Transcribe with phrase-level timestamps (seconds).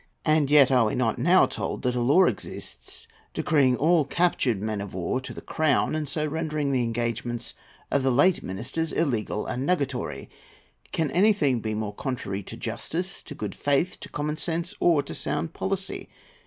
[0.25, 3.05] And yet are we not now told that a law exists
[3.35, 7.53] decreeing all captured men of war to the crown, and so rendering the engagements
[7.91, 10.27] of the late ministers illegal and nugatory?
[10.91, 15.13] Can anything be more contrary to justice, to good faith, to common sense, or to
[15.13, 16.09] sound policy?